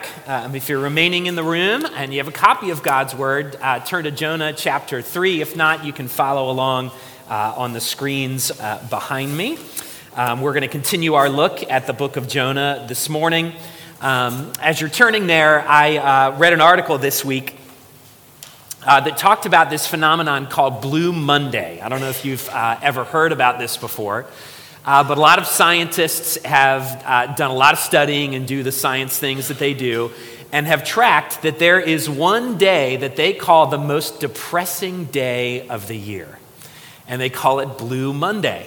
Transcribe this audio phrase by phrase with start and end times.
[0.00, 0.28] back.
[0.28, 3.56] Um, if you're remaining in the room and you have a copy of God's Word,
[3.60, 5.40] uh, turn to Jonah chapter 3.
[5.40, 6.90] If not, you can follow along
[7.28, 9.58] uh, on the screens uh, behind me.
[10.16, 13.52] Um, we're going to continue our look at the book of Jonah this morning.
[14.00, 17.56] Um, as you're turning there, I uh, read an article this week
[18.86, 21.80] uh, that talked about this phenomenon called Blue Monday.
[21.80, 24.26] I don't know if you've ever heard about this before.
[24.84, 28.62] Uh, but a lot of scientists have uh, done a lot of studying and do
[28.62, 30.10] the science things that they do
[30.52, 35.68] and have tracked that there is one day that they call the most depressing day
[35.68, 36.38] of the year.
[37.06, 38.66] And they call it Blue Monday.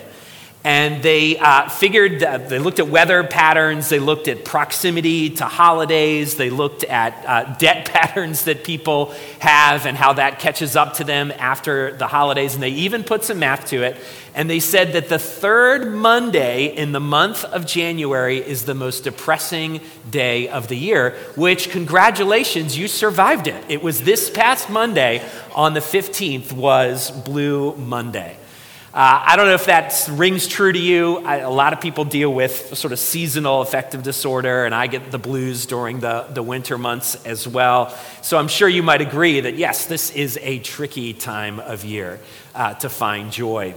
[0.65, 5.43] And they uh, figured, that they looked at weather patterns, they looked at proximity to
[5.43, 10.93] holidays, they looked at uh, debt patterns that people have and how that catches up
[10.95, 12.53] to them after the holidays.
[12.53, 13.97] And they even put some math to it.
[14.35, 19.03] And they said that the third Monday in the month of January is the most
[19.03, 23.63] depressing day of the year, which, congratulations, you survived it.
[23.67, 25.21] It was this past Monday
[25.53, 28.37] on the 15th, was Blue Monday.
[28.95, 31.17] Uh, I don't know if that rings true to you.
[31.25, 35.09] I, a lot of people deal with sort of seasonal affective disorder, and I get
[35.09, 37.89] the blues during the, the winter months as well.
[38.21, 42.19] So I'm sure you might agree that, yes, this is a tricky time of year
[42.53, 43.73] uh, to find joy.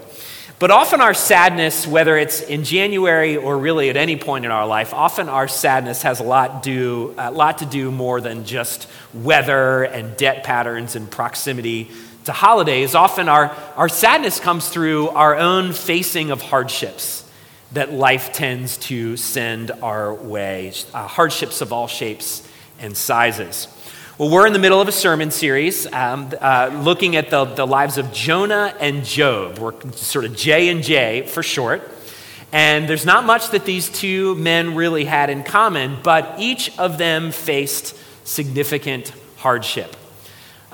[0.58, 4.66] But often our sadness, whether it's in January or really at any point in our
[4.66, 8.86] life, often our sadness has a lot, do, a lot to do more than just
[9.14, 11.90] weather and debt patterns and proximity
[12.26, 17.24] to holidays, often our, our sadness comes through our own facing of hardships
[17.72, 22.46] that life tends to send our way, uh, hardships of all shapes
[22.78, 23.68] and sizes.
[24.18, 27.66] Well, we're in the middle of a sermon series um, uh, looking at the, the
[27.66, 29.58] lives of Jonah and Job.
[29.58, 31.82] We're sort of J and J for short.
[32.52, 36.98] And there's not much that these two men really had in common, but each of
[36.98, 39.94] them faced significant hardship.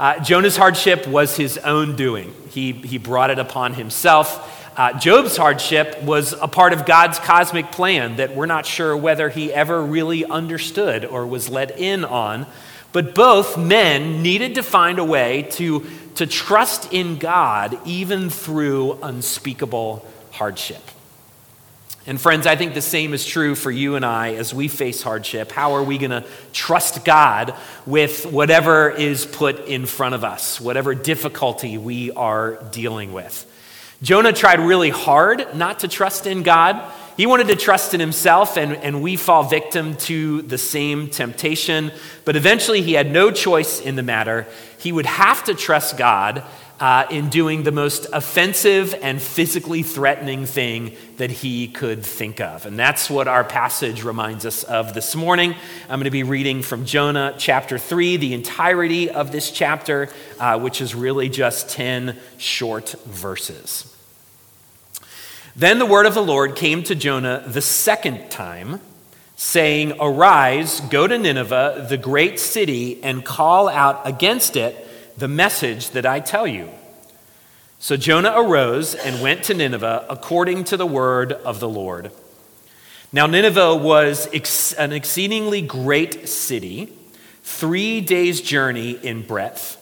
[0.03, 4.77] Uh, Jonah's hardship was his own doing, he, he brought it upon himself.
[4.77, 9.29] Uh, Job's hardship was a part of God's cosmic plan that we're not sure whether
[9.29, 12.49] he ever really understood or was let in on.
[12.91, 15.87] But both men needed to find a way to,
[16.17, 20.83] to trust in God even through unspeakable hardship.
[22.05, 25.03] And friends, I think the same is true for you and I as we face
[25.03, 25.53] hardship.
[25.53, 27.55] How are we going to trust God
[27.87, 33.49] with whatever is put in front of us, whatever difficulty we are dealing with?
[34.03, 36.93] Jonah tried really hard not to trust in God.
[37.17, 41.93] He wanted to trust in himself, and, and we fall victim to the same temptation.
[42.25, 44.49] But eventually, he had no choice in the matter.
[44.79, 46.43] He would have to trust God
[46.83, 52.67] uh, in doing the most offensive and physically threatening thing that he could think of.
[52.67, 55.55] And that's what our passage reminds us of this morning.
[55.89, 60.09] I'm going to be reading from Jonah chapter 3, the entirety of this chapter,
[60.41, 63.87] uh, which is really just 10 short verses.
[65.55, 68.81] Then the word of the Lord came to Jonah the second time,
[69.37, 75.91] saying, Arise, go to Nineveh, the great city, and call out against it the message
[75.91, 76.69] that I tell you.
[77.79, 82.13] So Jonah arose and went to Nineveh according to the word of the Lord.
[83.13, 86.93] Now, Nineveh was ex- an exceedingly great city,
[87.43, 89.79] three days' journey in breadth.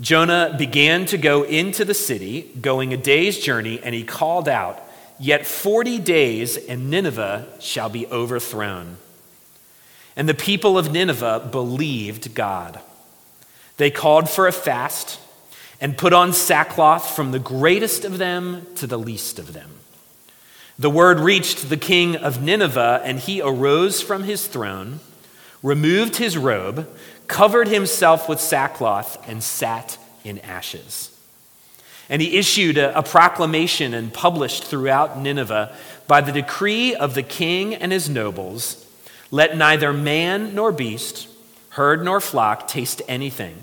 [0.00, 4.80] Jonah began to go into the city, going a day's journey, and he called out,
[5.18, 8.98] Yet 40 days, and Nineveh shall be overthrown.
[10.14, 12.80] And the people of Nineveh believed God.
[13.78, 15.20] They called for a fast
[15.80, 19.70] and put on sackcloth from the greatest of them to the least of them.
[20.78, 25.00] The word reached the king of Nineveh, and he arose from his throne,
[25.62, 26.88] removed his robe,
[27.28, 31.16] covered himself with sackcloth, and sat in ashes.
[32.08, 37.22] And he issued a, a, proclamation and published throughout Nineveh by the decree of the
[37.22, 38.84] king and his nobles
[39.30, 41.28] let neither man nor beast,
[41.70, 43.62] herd nor flock taste anything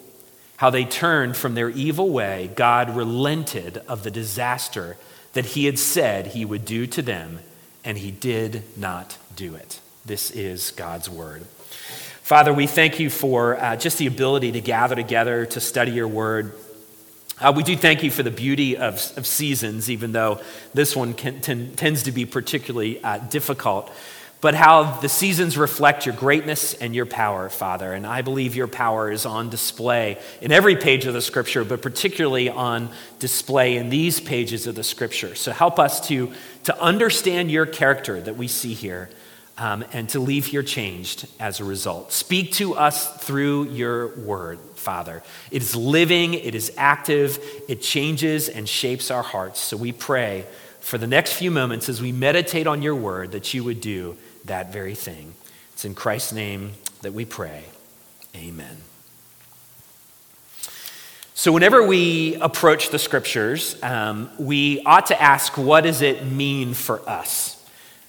[0.61, 4.95] how they turned from their evil way, God relented of the disaster
[5.33, 7.39] that he had said he would do to them,
[7.83, 9.79] and he did not do it.
[10.05, 11.47] This is God's word.
[12.21, 16.07] Father, we thank you for uh, just the ability to gather together to study your
[16.07, 16.53] word.
[17.39, 20.39] Uh, we do thank you for the beauty of, of seasons, even though
[20.75, 23.91] this one can, ten, tends to be particularly uh, difficult.
[24.41, 27.93] But how the seasons reflect your greatness and your power, Father.
[27.93, 31.83] And I believe your power is on display in every page of the scripture, but
[31.83, 32.89] particularly on
[33.19, 35.35] display in these pages of the scripture.
[35.35, 36.33] So help us to,
[36.63, 39.11] to understand your character that we see here
[39.59, 42.11] um, and to leave here changed as a result.
[42.11, 45.21] Speak to us through your word, Father.
[45.51, 47.37] It is living, it is active,
[47.69, 49.59] it changes and shapes our hearts.
[49.59, 50.47] So we pray
[50.79, 54.17] for the next few moments as we meditate on your word that you would do
[54.45, 55.33] that very thing.
[55.73, 57.63] It's in Christ's name that we pray.
[58.35, 58.77] Amen.
[61.33, 66.73] So, whenever we approach the scriptures, um, we ought to ask, what does it mean
[66.73, 67.60] for us?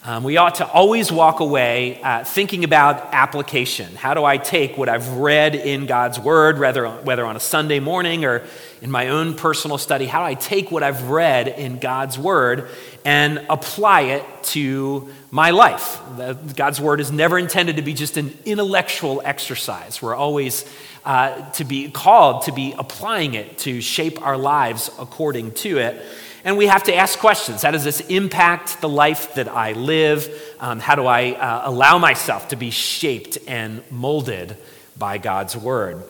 [0.04, 3.94] Um, we ought to always walk away uh, thinking about application.
[3.94, 7.78] How do I take what I've read in God's Word, whether, whether on a Sunday
[7.78, 8.42] morning or
[8.80, 10.06] in my own personal study?
[10.06, 12.68] How do I take what I've read in God's Word
[13.04, 16.00] and apply it to my life?
[16.16, 20.02] The, God's Word is never intended to be just an intellectual exercise.
[20.02, 20.64] We're always
[21.04, 26.04] uh, to be called to be applying it to shape our lives according to it.
[26.44, 27.62] And we have to ask questions.
[27.62, 30.54] How does this impact the life that I live?
[30.58, 34.56] Um, how do I uh, allow myself to be shaped and molded
[34.98, 36.02] by God's word?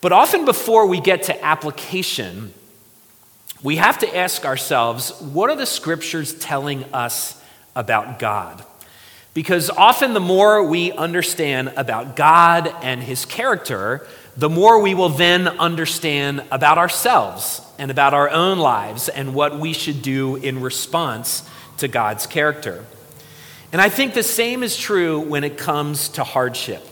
[0.00, 2.52] But often before we get to application,
[3.62, 7.40] we have to ask ourselves what are the scriptures telling us
[7.76, 8.64] about God?
[9.34, 14.06] Because often the more we understand about God and his character,
[14.36, 19.58] the more we will then understand about ourselves and about our own lives and what
[19.58, 21.48] we should do in response
[21.78, 22.84] to God's character.
[23.72, 26.86] And I think the same is true when it comes to hardship.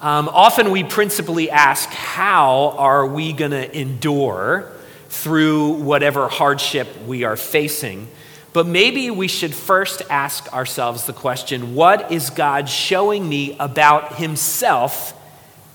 [0.00, 4.70] Um, often we principally ask, how are we going to endure
[5.08, 8.06] through whatever hardship we are facing?
[8.52, 14.16] But maybe we should first ask ourselves the question what is God showing me about
[14.16, 15.14] Himself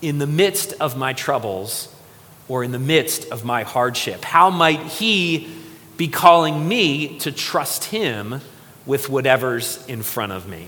[0.03, 1.93] in the midst of my troubles
[2.47, 4.23] or in the midst of my hardship?
[4.23, 5.55] How might He
[5.97, 8.41] be calling me to trust Him
[8.85, 10.67] with whatever's in front of me?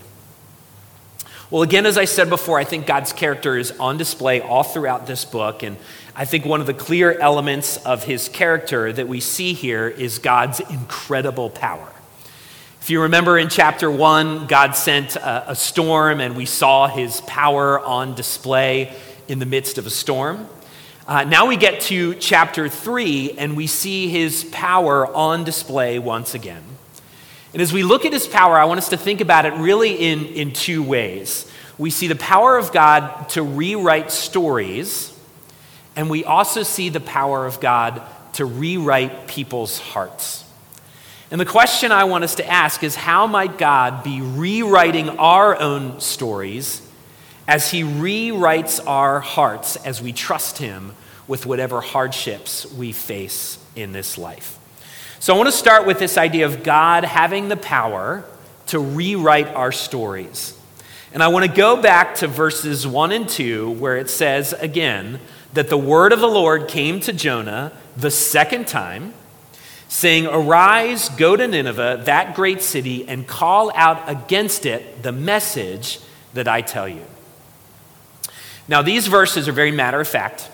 [1.51, 5.05] Well, again, as I said before, I think God's character is on display all throughout
[5.05, 5.61] this book.
[5.61, 5.77] And
[6.15, 10.17] I think one of the clear elements of his character that we see here is
[10.17, 11.87] God's incredible power.
[12.81, 17.79] If you remember in chapter one, God sent a, storm and we saw his power
[17.79, 18.95] on display
[19.27, 20.47] in the midst of a storm.
[21.07, 26.33] Uh, now we get to chapter 3, and we see his power on display once
[26.33, 26.63] again.
[27.53, 29.93] And as we look at his power, I want us to think about it really
[29.93, 31.49] in, in two ways.
[31.77, 35.17] We see the power of God to rewrite stories,
[35.95, 38.01] and we also see the power of God
[38.33, 40.43] to rewrite people's hearts.
[41.31, 45.59] And the question I want us to ask is how might God be rewriting our
[45.59, 46.81] own stories
[47.47, 50.93] as He rewrites our hearts as we trust Him
[51.27, 54.59] with whatever hardships we face in this life.
[55.19, 58.23] So I want to start with this idea of God having the power
[58.67, 60.57] to rewrite our stories.
[61.13, 65.19] And I want to go back to verses 1 and 2, where it says again
[65.53, 69.13] that the word of the Lord came to Jonah the second time,
[69.87, 75.99] saying, Arise, go to Nineveh, that great city, and call out against it the message
[76.33, 77.05] that I tell you.
[78.67, 80.49] Now, these verses are very matter of fact,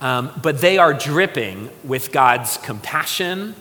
[0.00, 3.56] um, but they are dripping with God's compassion,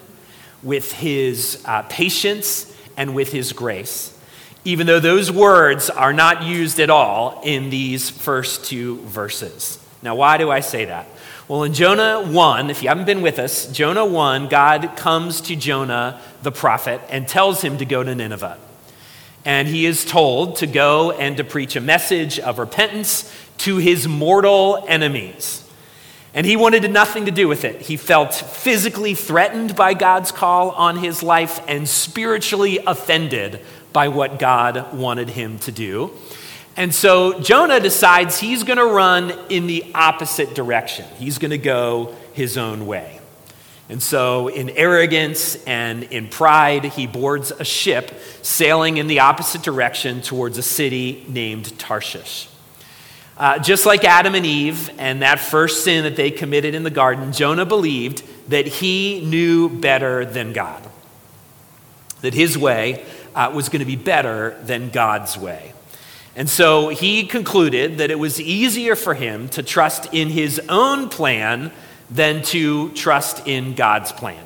[0.62, 4.18] with his uh, patience, and with his grace,
[4.66, 9.80] even though those words are not used at all in these first two verses.
[10.04, 11.08] Now, why do I say that?
[11.48, 15.56] Well, in Jonah 1, if you haven't been with us, Jonah 1, God comes to
[15.56, 18.60] Jonah, the prophet, and tells him to go to Nineveh.
[19.48, 24.06] And he is told to go and to preach a message of repentance to his
[24.06, 25.63] mortal enemies.
[26.34, 27.80] And he wanted nothing to do with it.
[27.80, 33.62] He felt physically threatened by God's call on his life and spiritually offended
[33.94, 36.12] by what God wanted him to do.
[36.75, 41.06] And so Jonah decides he's going to run in the opposite direction.
[41.18, 43.17] He's going to go his own way.
[43.89, 49.62] And so, in arrogance and in pride, he boards a ship sailing in the opposite
[49.62, 52.50] direction towards a city named Tarshish.
[53.38, 56.89] Uh, just like Adam and Eve and that first sin that they committed in the
[56.89, 60.84] garden, Jonah believed that he knew better than God,
[62.22, 65.74] that his way uh, was going to be better than God's way.
[66.36, 71.08] And so he concluded that it was easier for him to trust in his own
[71.10, 71.72] plan
[72.10, 74.44] than to trust in God's plan.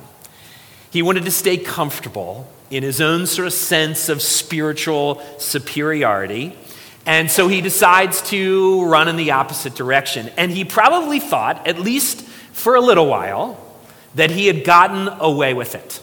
[0.90, 6.56] He wanted to stay comfortable in his own sort of sense of spiritual superiority.
[7.04, 10.30] And so he decides to run in the opposite direction.
[10.36, 13.58] And he probably thought, at least for a little while,
[14.14, 16.00] that he had gotten away with it.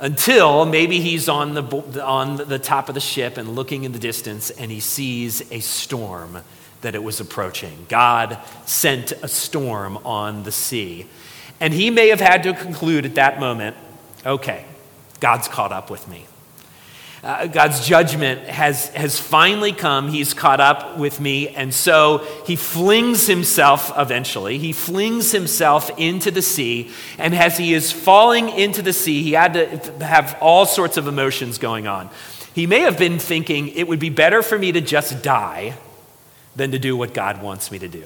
[0.00, 3.98] Until maybe he's on the, on the top of the ship and looking in the
[3.98, 6.38] distance and he sees a storm
[6.80, 7.86] that it was approaching.
[7.88, 11.06] God sent a storm on the sea.
[11.60, 13.76] And he may have had to conclude at that moment
[14.26, 14.64] okay,
[15.20, 16.26] God's caught up with me.
[17.22, 20.08] Uh, God's judgment has, has finally come.
[20.08, 21.48] He's caught up with me.
[21.48, 26.90] And so he flings himself eventually, he flings himself into the sea.
[27.16, 31.08] And as he is falling into the sea, he had to have all sorts of
[31.08, 32.10] emotions going on.
[32.54, 35.76] He may have been thinking, it would be better for me to just die
[36.58, 38.04] than to do what God wants me to do.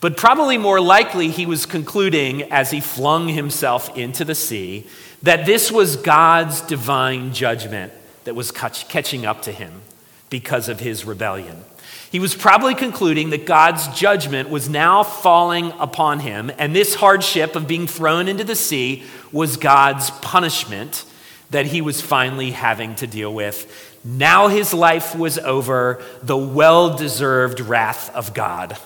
[0.00, 4.86] But probably more likely, he was concluding as he flung himself into the sea
[5.22, 7.92] that this was God's divine judgment
[8.24, 9.80] that was catching up to him
[10.28, 11.64] because of his rebellion.
[12.10, 17.56] He was probably concluding that God's judgment was now falling upon him, and this hardship
[17.56, 21.04] of being thrown into the sea was God's punishment
[21.50, 23.95] that he was finally having to deal with.
[24.06, 28.78] Now his life was over, the well deserved wrath of God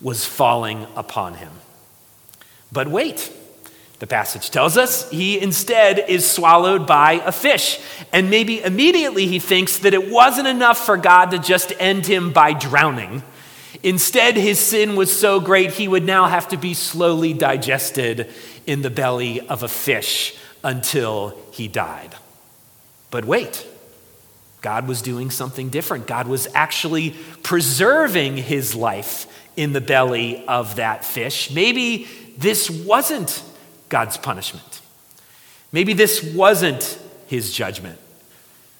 [0.00, 1.52] was falling upon him.
[2.72, 3.30] But wait.
[3.98, 7.78] The passage tells us he instead is swallowed by a fish.
[8.12, 12.32] And maybe immediately he thinks that it wasn't enough for God to just end him
[12.32, 13.22] by drowning.
[13.84, 18.28] Instead, his sin was so great he would now have to be slowly digested
[18.66, 22.16] in the belly of a fish until he died.
[23.12, 23.64] But wait,
[24.62, 26.06] God was doing something different.
[26.06, 27.10] God was actually
[27.42, 29.26] preserving his life
[29.56, 31.50] in the belly of that fish.
[31.50, 33.42] Maybe this wasn't
[33.88, 34.80] God's punishment.
[35.72, 37.98] Maybe this wasn't his judgment.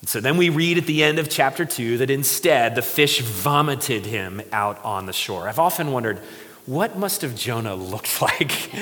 [0.01, 3.21] And so then we read at the end of chapter 2 that instead the fish
[3.21, 5.49] vomited him out on the shore.
[5.49, 6.21] I've often wondered,
[6.67, 8.73] what must have Jonah looked like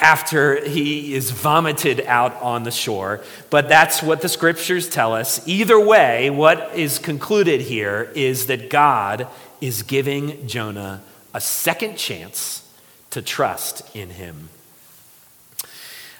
[0.00, 3.20] after he is vomited out on the shore?
[3.50, 5.46] But that's what the scriptures tell us.
[5.46, 9.26] Either way, what is concluded here is that God
[9.60, 11.02] is giving Jonah
[11.34, 12.64] a second chance
[13.10, 14.50] to trust in him.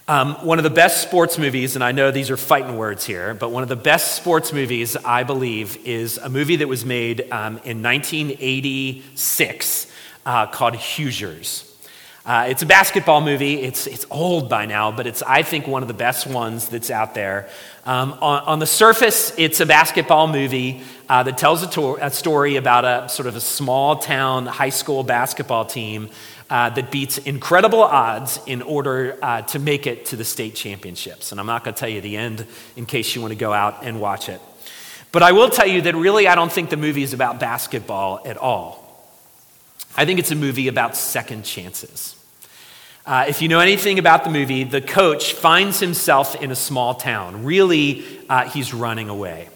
[0.09, 3.35] Um, one of the best sports movies, and I know these are fighting words here,
[3.35, 7.31] but one of the best sports movies, I believe, is a movie that was made
[7.31, 9.87] um, in 1986
[10.29, 11.65] uh, called Hoosiers.
[12.27, 13.63] Uh, it's a basketball movie.
[13.63, 16.91] It's, it's old by now, but it's, I think, one of the best ones that's
[16.91, 17.49] out there.
[17.87, 22.11] Um, on, on, the surface, it's a basketball movie uh, that tells a, to- a,
[22.11, 26.11] story about a sort of a small town high school basketball team
[26.51, 31.33] uh, that beats incredible odds in order uh, to make it to the state championships.
[31.33, 32.45] And I'm not going to tell you the end
[32.77, 34.43] in case you want to go out and watch it.
[35.11, 38.21] But I will tell you that really, I don't think the movie is about basketball
[38.27, 38.88] at all.
[39.99, 42.15] I think it's a movie about second chances.
[43.05, 46.95] Uh, if you know anything about the movie, the coach finds himself in a small
[46.95, 47.43] town.
[47.45, 49.49] Really, uh, he's running away.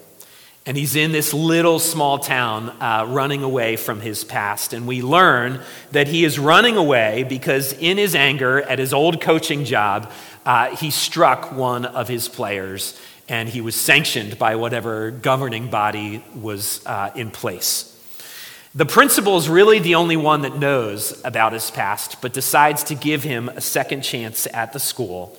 [0.65, 4.73] And he's in this little small town uh, running away from his past.
[4.73, 9.21] And we learn that he is running away because, in his anger at his old
[9.21, 10.11] coaching job,
[10.45, 16.21] uh, he struck one of his players and he was sanctioned by whatever governing body
[16.35, 17.92] was uh, in place.
[18.75, 22.95] The principal is really the only one that knows about his past, but decides to
[22.95, 25.37] give him a second chance at the school.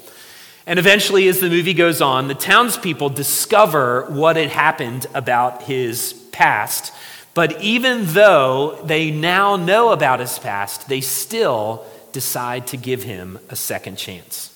[0.68, 6.12] And eventually, as the movie goes on, the townspeople discover what had happened about his
[6.30, 6.92] past.
[7.34, 13.40] But even though they now know about his past, they still decide to give him
[13.50, 14.53] a second chance.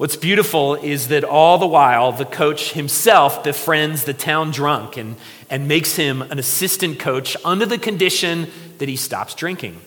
[0.00, 5.16] What's beautiful is that all the while, the coach himself befriends the town drunk and,
[5.50, 9.78] and makes him an assistant coach under the condition that he stops drinking.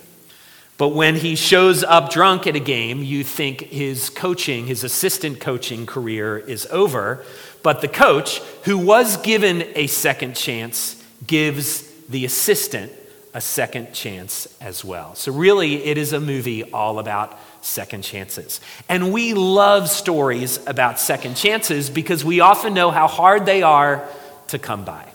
[0.77, 5.39] But when he shows up drunk at a game, you think his coaching, his assistant
[5.39, 7.25] coaching career is over.
[7.63, 12.91] But the coach, who was given a second chance, gives the assistant
[13.33, 15.15] a second chance as well.
[15.15, 18.61] So, really, it is a movie all about second chances.
[18.89, 24.07] And we love stories about second chances because we often know how hard they are
[24.47, 25.05] to come by.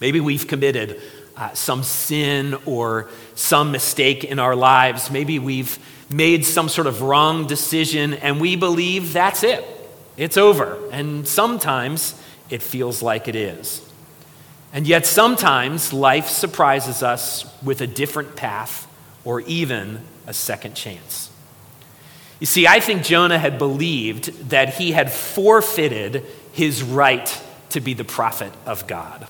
[0.00, 1.00] Maybe we've committed
[1.36, 5.10] uh, some sin or some mistake in our lives.
[5.10, 5.78] Maybe we've
[6.10, 9.64] made some sort of wrong decision and we believe that's it,
[10.16, 10.78] it's over.
[10.92, 12.14] And sometimes
[12.48, 13.85] it feels like it is.
[14.76, 18.86] And yet, sometimes life surprises us with a different path
[19.24, 21.30] or even a second chance.
[22.40, 27.94] You see, I think Jonah had believed that he had forfeited his right to be
[27.94, 29.26] the prophet of God.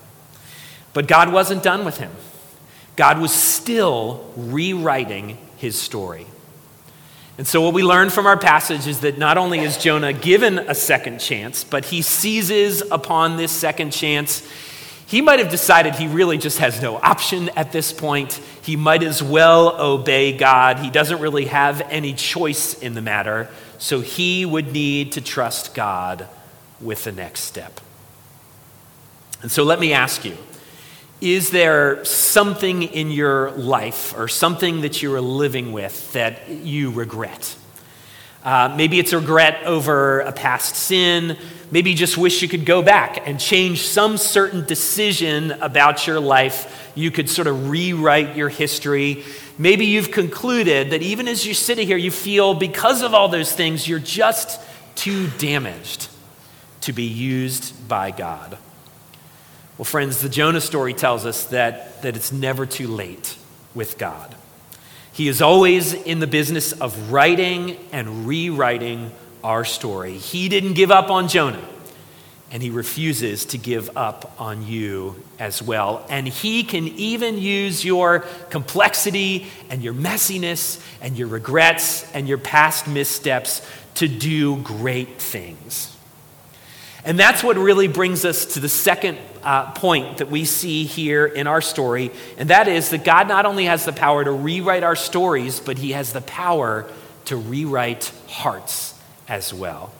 [0.92, 2.10] But God wasn't done with him.
[2.96, 6.26] God was still rewriting his story.
[7.38, 10.58] And so, what we learn from our passage is that not only is Jonah given
[10.58, 14.42] a second chance, but he seizes upon this second chance
[15.06, 18.40] he might have decided he really just has no option at this point.
[18.62, 20.80] He might as well obey God.
[20.80, 23.48] He doesn't really have any choice in the matter,
[23.78, 26.28] so he would need to trust God
[26.80, 27.80] with the next step.
[29.42, 30.36] And so let me ask you
[31.20, 36.90] is there something in your life or something that you are living with that you
[36.90, 37.56] regret?
[38.46, 41.36] Uh, maybe it's regret over a past sin.
[41.72, 46.20] Maybe you just wish you could go back and change some certain decision about your
[46.20, 46.92] life.
[46.94, 49.24] You could sort of rewrite your history.
[49.58, 53.50] Maybe you've concluded that even as you're sitting here, you feel because of all those
[53.50, 54.60] things, you're just
[54.94, 56.08] too damaged
[56.82, 58.58] to be used by God.
[59.76, 63.36] Well, friends, the Jonah story tells us that, that it's never too late
[63.74, 64.36] with God.
[65.16, 70.18] He is always in the business of writing and rewriting our story.
[70.18, 71.66] He didn't give up on Jonah,
[72.50, 76.04] and he refuses to give up on you as well.
[76.10, 82.36] And he can even use your complexity and your messiness and your regrets and your
[82.36, 85.95] past missteps to do great things.
[87.06, 91.24] And that's what really brings us to the second uh, point that we see here
[91.24, 94.82] in our story, and that is that God not only has the power to rewrite
[94.82, 96.90] our stories, but He has the power
[97.26, 99.92] to rewrite hearts as well.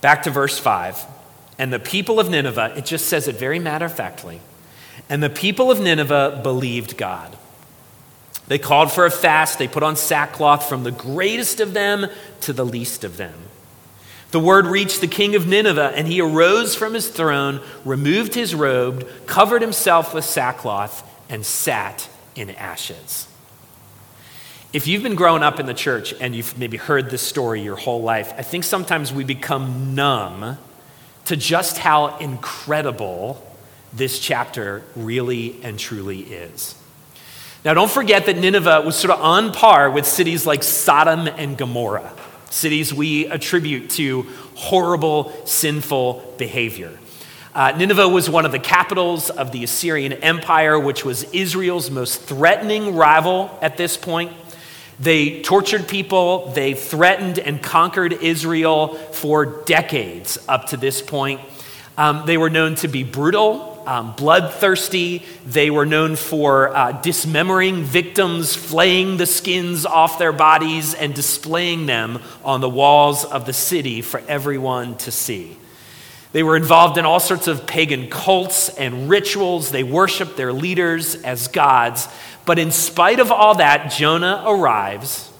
[0.00, 1.06] Back to verse 5.
[1.56, 4.40] And the people of Nineveh, it just says it very matter of factly,
[5.08, 7.36] and the people of Nineveh believed God.
[8.48, 12.08] They called for a fast, they put on sackcloth from the greatest of them
[12.40, 13.34] to the least of them.
[14.30, 18.54] The word reached the king of Nineveh, and he arose from his throne, removed his
[18.54, 23.26] robe, covered himself with sackcloth, and sat in ashes.
[24.72, 27.74] If you've been growing up in the church and you've maybe heard this story your
[27.74, 30.58] whole life, I think sometimes we become numb
[31.24, 33.44] to just how incredible
[33.92, 36.76] this chapter really and truly is.
[37.64, 41.58] Now, don't forget that Nineveh was sort of on par with cities like Sodom and
[41.58, 42.12] Gomorrah
[42.50, 44.22] cities we attribute to
[44.54, 46.98] horrible, sinful behavior.
[47.52, 52.22] Uh, Nineveh was one of the capitals of the Assyrian Empire, which was Israel's most
[52.22, 54.32] threatening rival at this point.
[55.00, 61.40] They tortured people, they threatened and conquered Israel for decades up to this point.
[61.96, 65.24] Um, they were known to be brutal, um, bloodthirsty.
[65.46, 71.86] They were known for uh, dismembering victims, flaying the skins off their bodies, and displaying
[71.86, 75.56] them on the walls of the city for everyone to see.
[76.32, 79.70] They were involved in all sorts of pagan cults and rituals.
[79.70, 82.08] They worshiped their leaders as gods.
[82.46, 85.30] But in spite of all that, Jonah arrives.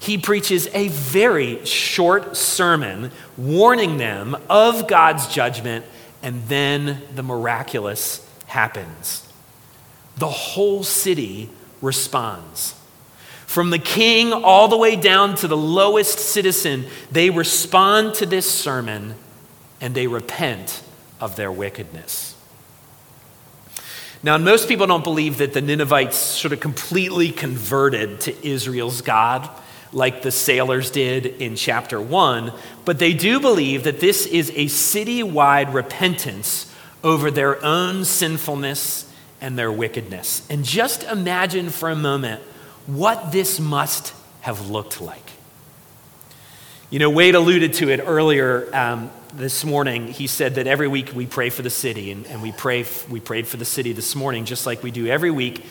[0.00, 5.84] He preaches a very short sermon warning them of God's judgment
[6.22, 9.26] and then the miraculous happens.
[10.16, 11.50] The whole city
[11.80, 12.74] responds.
[13.46, 18.50] From the king all the way down to the lowest citizen, they respond to this
[18.50, 19.14] sermon
[19.80, 20.82] and they repent
[21.20, 22.34] of their wickedness.
[24.22, 29.48] Now, most people don't believe that the Ninevites sort of completely converted to Israel's God
[29.92, 32.52] like the sailors did in chapter 1,
[32.84, 39.58] but they do believe that this is a citywide repentance over their own sinfulness and
[39.58, 40.46] their wickedness.
[40.50, 42.42] And just imagine for a moment
[42.86, 45.27] what this must have looked like.
[46.90, 50.06] You know, Wade alluded to it earlier um, this morning.
[50.06, 53.20] He said that every week we pray for the city, and, and we, pray, we
[53.20, 55.66] prayed for the city this morning, just like we do every week.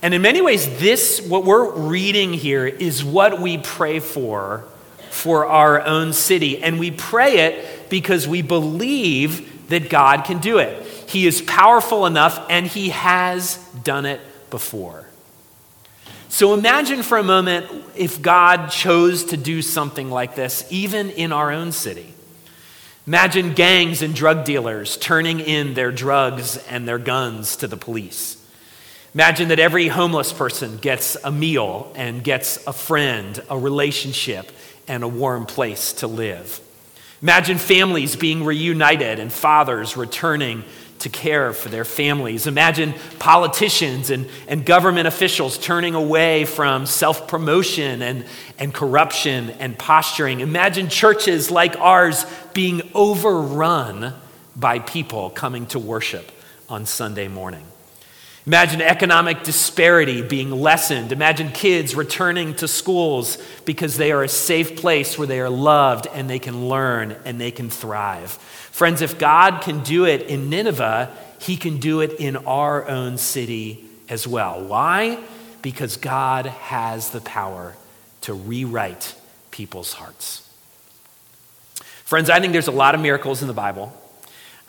[0.00, 4.64] And in many ways, this, what we're reading here, is what we pray for
[5.10, 6.62] for our own city.
[6.62, 10.86] And we pray it because we believe that God can do it.
[11.06, 15.06] He is powerful enough, and He has done it before.
[16.32, 21.30] So imagine for a moment if God chose to do something like this, even in
[21.30, 22.14] our own city.
[23.06, 28.42] Imagine gangs and drug dealers turning in their drugs and their guns to the police.
[29.12, 34.52] Imagine that every homeless person gets a meal and gets a friend, a relationship,
[34.88, 36.62] and a warm place to live.
[37.20, 40.64] Imagine families being reunited and fathers returning
[41.02, 42.46] to care for their families.
[42.46, 48.24] Imagine politicians and, and government officials turning away from self promotion and,
[48.58, 50.40] and corruption and posturing.
[50.40, 54.14] Imagine churches like ours being overrun
[54.56, 56.30] by people coming to worship
[56.68, 57.64] on Sunday morning.
[58.44, 61.12] Imagine economic disparity being lessened.
[61.12, 66.08] Imagine kids returning to schools because they are a safe place where they are loved
[66.12, 68.32] and they can learn and they can thrive.
[68.32, 73.16] Friends, if God can do it in Nineveh, he can do it in our own
[73.16, 74.64] city as well.
[74.64, 75.20] Why?
[75.60, 77.76] Because God has the power
[78.22, 79.14] to rewrite
[79.52, 80.48] people's hearts.
[82.04, 83.96] Friends, I think there's a lot of miracles in the Bible.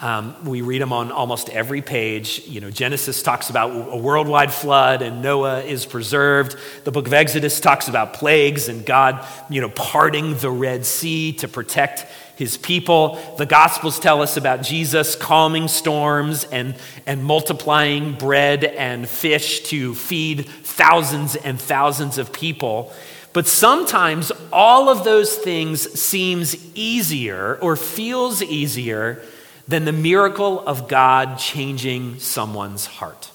[0.04, 2.42] Um, we read them on almost every page.
[2.46, 6.58] You know, Genesis talks about a worldwide flood and Noah is preserved.
[6.84, 11.32] The book of Exodus talks about plagues and God, you know, parting the Red Sea
[11.36, 13.18] to protect his people.
[13.38, 19.96] The Gospels tell us about Jesus calming storms and, and multiplying bread and fish to
[19.96, 22.92] feed thousands and thousands of people.
[23.32, 29.24] But sometimes all of those things seems easier or feels easier
[29.68, 33.32] than the miracle of God changing someone's heart.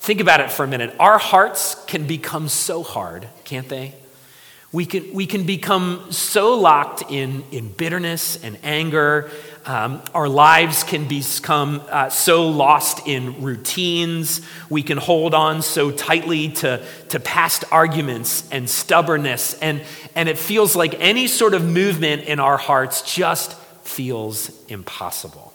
[0.00, 0.94] Think about it for a minute.
[0.98, 3.94] Our hearts can become so hard, can't they?
[4.72, 9.28] We can, we can become so locked in, in bitterness and anger.
[9.66, 14.40] Um, our lives can become uh, so lost in routines.
[14.70, 19.54] We can hold on so tightly to, to past arguments and stubbornness.
[19.54, 19.82] And,
[20.14, 25.52] and it feels like any sort of movement in our hearts just feels impossible.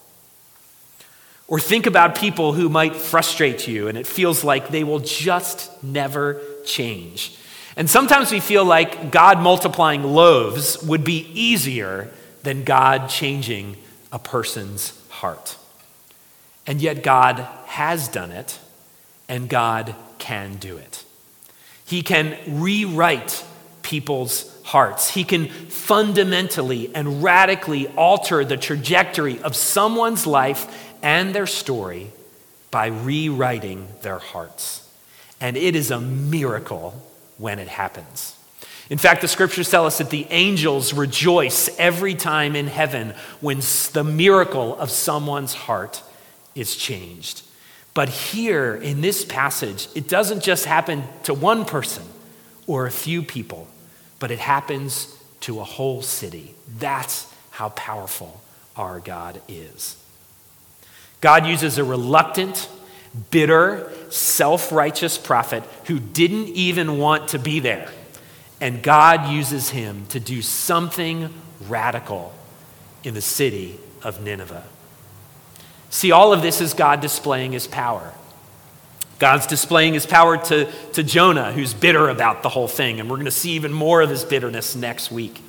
[1.48, 5.82] Or think about people who might frustrate you and it feels like they will just
[5.82, 7.38] never change.
[7.76, 12.10] And sometimes we feel like God multiplying loaves would be easier
[12.42, 13.76] than God changing
[14.10, 15.56] a person's heart.
[16.66, 18.58] And yet, God has done it,
[19.28, 21.04] and God can do it.
[21.84, 23.44] He can rewrite
[23.82, 25.08] people's hearts.
[25.08, 32.10] He can fundamentally and radically alter the trajectory of someone's life and their story
[32.72, 34.88] by rewriting their hearts.
[35.40, 37.00] And it is a miracle
[37.38, 38.34] when it happens.
[38.90, 43.60] In fact, the scriptures tell us that the angels rejoice every time in heaven when
[43.92, 46.02] the miracle of someone's heart
[46.56, 47.42] is changed.
[47.94, 52.02] But here in this passage, it doesn't just happen to one person
[52.66, 53.68] or a few people
[54.18, 56.54] but it happens to a whole city.
[56.78, 58.40] That's how powerful
[58.76, 59.96] our God is.
[61.20, 62.68] God uses a reluctant,
[63.30, 67.90] bitter, self righteous prophet who didn't even want to be there.
[68.60, 71.32] And God uses him to do something
[71.68, 72.34] radical
[73.04, 74.64] in the city of Nineveh.
[75.90, 78.12] See, all of this is God displaying his power.
[79.18, 83.16] God's displaying his power to, to Jonah, who's bitter about the whole thing, and we're
[83.16, 85.42] going to see even more of his bitterness next week.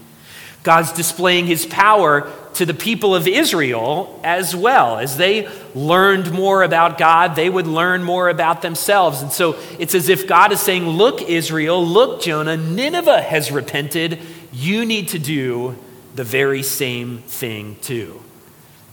[0.63, 4.97] God's displaying his power to the people of Israel as well.
[4.97, 9.21] As they learned more about God, they would learn more about themselves.
[9.21, 14.19] And so it's as if God is saying, Look, Israel, look, Jonah, Nineveh has repented.
[14.51, 15.77] You need to do
[16.15, 18.21] the very same thing too.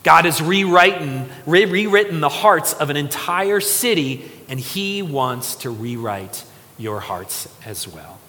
[0.04, 5.70] God has rewritten, re- rewritten the hearts of an entire city, and He wants to
[5.70, 6.44] rewrite
[6.78, 8.20] your hearts as well.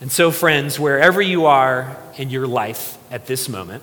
[0.00, 3.82] And so, friends, wherever you are in your life at this moment,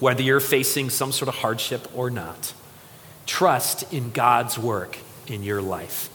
[0.00, 2.52] whether you're facing some sort of hardship or not,
[3.24, 6.10] trust in God's work in your life.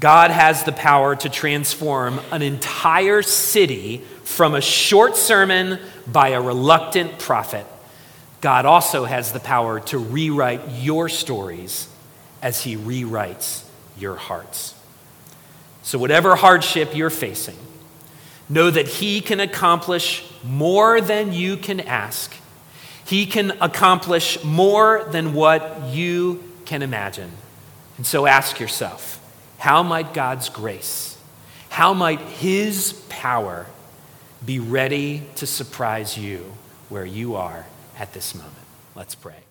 [0.00, 6.42] God has the power to transform an entire city from a short sermon by a
[6.42, 7.64] reluctant prophet
[8.44, 11.88] God also has the power to rewrite your stories
[12.42, 13.64] as He rewrites
[13.96, 14.74] your hearts.
[15.82, 17.56] So, whatever hardship you're facing,
[18.50, 22.34] know that He can accomplish more than you can ask.
[23.06, 27.30] He can accomplish more than what you can imagine.
[27.96, 29.24] And so ask yourself
[29.56, 31.16] how might God's grace,
[31.70, 33.64] how might His power
[34.44, 36.52] be ready to surprise you
[36.90, 37.64] where you are?
[37.98, 38.54] At this moment.
[38.94, 39.43] Let's pray.